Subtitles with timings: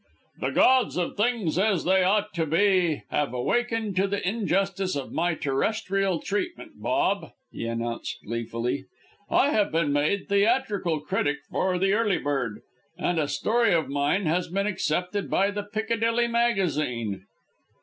[0.39, 5.11] "The gods of things as they ought to be have awakened to the injustice of
[5.11, 8.85] my terrestrial treatment, Bob," he announced gleefully.
[9.29, 12.61] "I have been made theatrical critic for the Early Bird,
[12.97, 17.27] and a story of mine has been accepted by the Piccadilly Magazine."